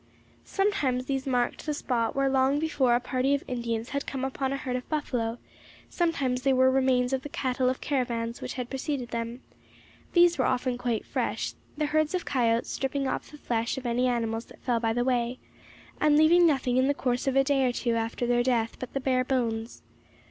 Sometimes 0.47 1.05
these 1.05 1.27
marked 1.27 1.63
the 1.63 1.75
spot 1.75 2.15
where 2.15 2.27
long 2.27 2.57
before 2.57 2.95
a 2.95 2.99
party 2.99 3.35
of 3.35 3.43
Indians 3.47 3.89
had 3.89 4.07
come 4.07 4.25
upon 4.25 4.51
a 4.51 4.57
herd 4.57 4.75
of 4.75 4.89
buffalo, 4.89 5.37
sometimes 5.91 6.41
they 6.41 6.53
were 6.53 6.71
remains 6.71 7.13
of 7.13 7.21
the 7.21 7.29
cattle 7.29 7.69
of 7.69 7.81
caravans 7.81 8.41
which 8.41 8.53
had 8.55 8.67
preceded 8.67 9.09
them; 9.09 9.43
these 10.13 10.39
were 10.39 10.45
often 10.45 10.75
quite 10.75 11.05
fresh, 11.05 11.53
the 11.77 11.85
herds 11.85 12.15
of 12.15 12.25
coyotes 12.25 12.71
stripping 12.71 13.07
off 13.07 13.29
the 13.29 13.37
flesh 13.37 13.77
of 13.77 13.85
any 13.85 14.07
animals 14.07 14.45
that 14.45 14.63
fell 14.63 14.79
by 14.79 14.91
the 14.91 15.05
way, 15.05 15.37
and 15.99 16.17
leaving 16.17 16.47
nothing 16.47 16.77
in 16.77 16.87
the 16.87 16.95
course 16.95 17.27
of 17.27 17.35
a 17.35 17.43
day 17.43 17.63
or 17.63 17.71
two 17.71 17.93
after 17.93 18.25
their 18.25 18.41
death 18.41 18.77
but 18.79 18.93
the 18.93 18.99
bare 18.99 19.23
bones. 19.23 19.83